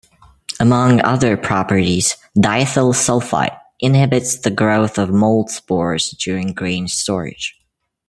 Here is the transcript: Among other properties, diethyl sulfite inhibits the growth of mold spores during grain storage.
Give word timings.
Among 0.59 0.99
other 1.01 1.37
properties, 1.37 2.17
diethyl 2.35 2.91
sulfite 2.95 3.55
inhibits 3.79 4.39
the 4.39 4.49
growth 4.49 4.97
of 4.97 5.11
mold 5.11 5.51
spores 5.51 6.09
during 6.19 6.55
grain 6.55 6.87
storage. 6.87 7.59